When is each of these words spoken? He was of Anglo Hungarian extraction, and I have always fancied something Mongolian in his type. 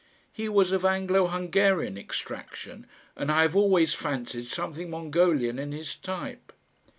He 0.33 0.49
was 0.49 0.71
of 0.71 0.83
Anglo 0.83 1.27
Hungarian 1.27 1.95
extraction, 1.95 2.87
and 3.15 3.31
I 3.31 3.43
have 3.43 3.55
always 3.55 3.93
fancied 3.93 4.47
something 4.47 4.89
Mongolian 4.89 5.59
in 5.59 5.73
his 5.73 5.95
type. 5.95 6.51